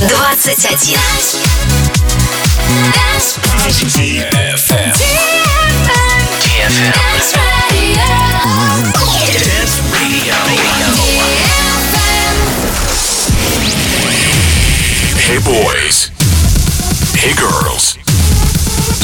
21. 0.00 0.40
Hey 15.20 15.38
boys. 15.44 16.08
Hey 17.14 17.34
girls. 17.36 17.98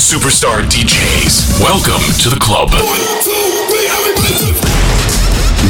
Superstar 0.01 0.65
DJs. 0.65 1.61
Welcome 1.61 2.01
to 2.23 2.31
the 2.31 2.41
club. 2.41 2.71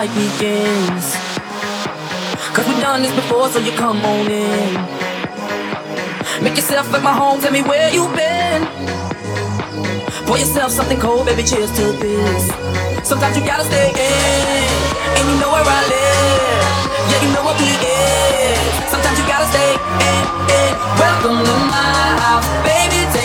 fight 0.00 0.14
begins. 0.14 1.12
Cause 2.54 2.66
we've 2.66 2.80
done 2.80 3.02
this 3.02 3.14
before, 3.14 3.50
so 3.50 3.58
you 3.58 3.72
come 3.72 3.98
on 3.98 4.30
in. 4.30 4.72
Make 6.42 6.56
yourself 6.56 6.88
at 6.94 7.02
my 7.02 7.12
home, 7.12 7.38
tell 7.40 7.52
me 7.52 7.60
where 7.60 7.92
you've 7.92 8.14
been. 8.16 8.60
Pour 10.24 10.38
yourself 10.38 10.72
something 10.72 10.98
cold, 10.98 11.26
baby, 11.26 11.42
cheers 11.42 11.70
to 11.76 11.92
this. 12.00 12.48
Sometimes 13.04 13.36
you 13.36 13.44
gotta 13.44 13.64
stay 13.64 13.88
in, 13.92 14.68
and 15.16 15.24
you 15.28 15.36
know 15.36 15.52
where 15.52 15.68
I 15.68 15.82
live. 15.96 16.64
Yeah, 17.10 17.20
you 17.24 17.30
know 17.34 17.44
what 17.44 17.56
we 17.60 17.68
is. 17.68 18.60
Sometimes 18.88 19.18
you 19.20 19.26
gotta 19.28 19.48
stay 19.52 19.70
in, 20.08 20.24
in. 20.60 20.72
Welcome 20.96 21.44
to 21.44 21.54
my 21.76 21.92
house, 22.24 22.48
baby. 22.64 23.19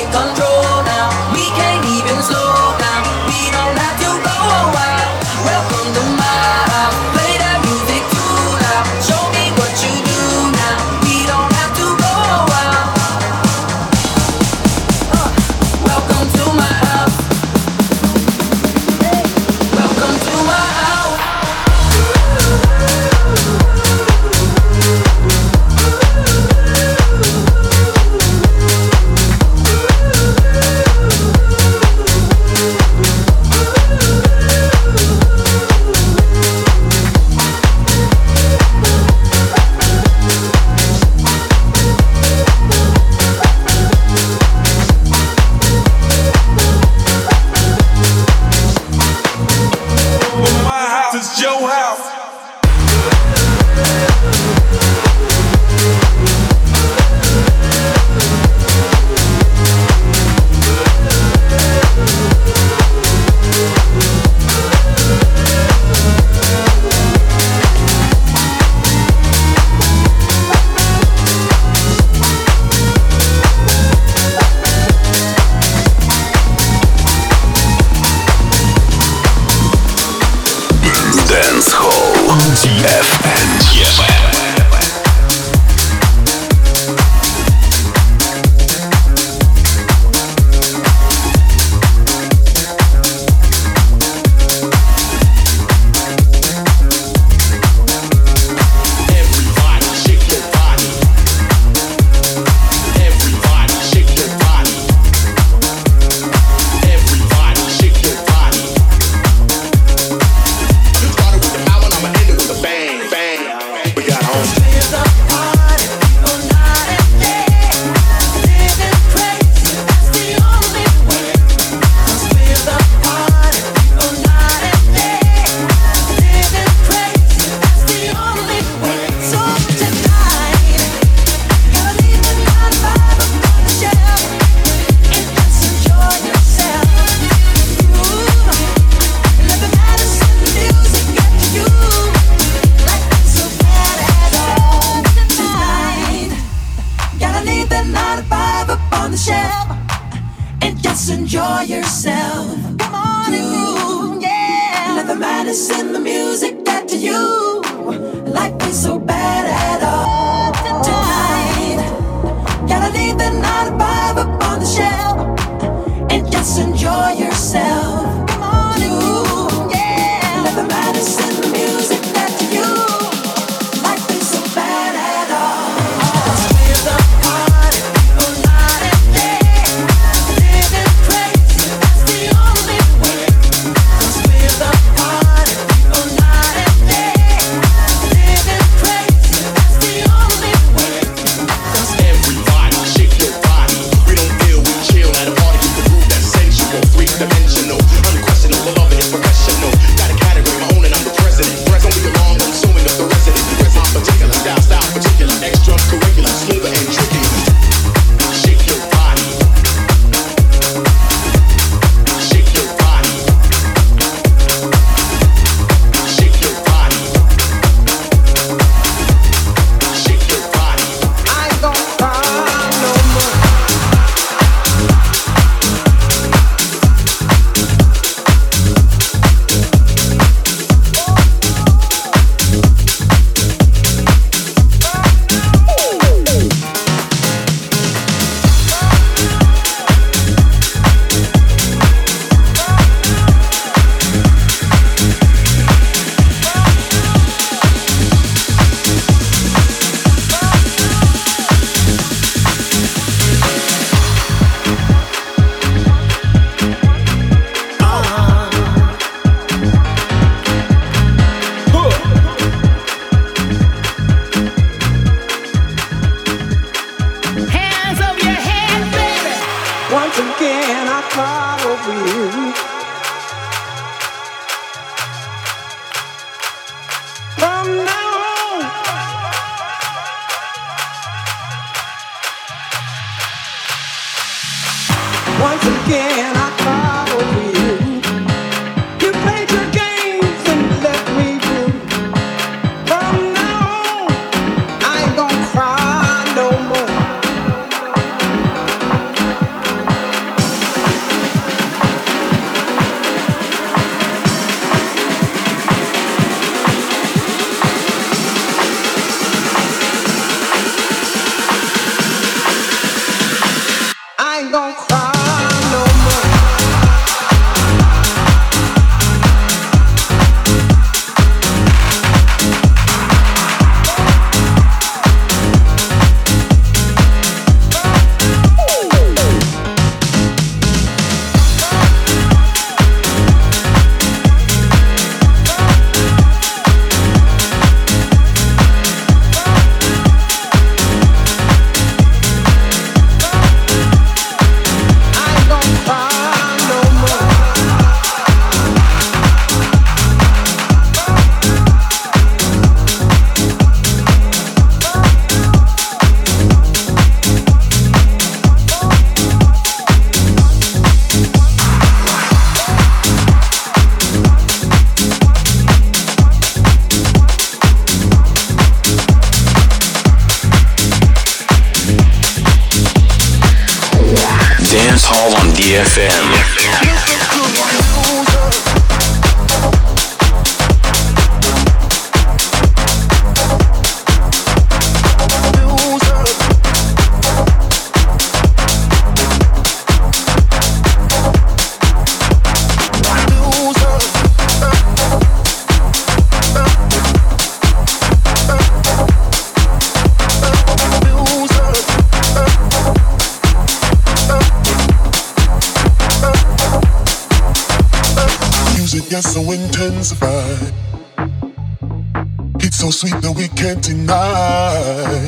Can't 413.66 413.84
deny. 413.84 415.22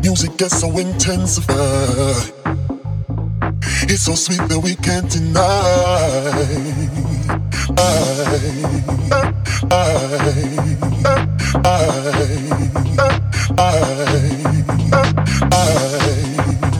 Music 0.00 0.36
gets 0.36 0.60
so 0.60 0.70
intensified. 0.78 2.32
It's 3.90 4.04
so 4.04 4.14
sweet 4.14 4.38
that 4.48 4.60
we 4.62 4.76
can't 4.76 5.10
deny. 5.10 6.78
Listen 16.18 16.77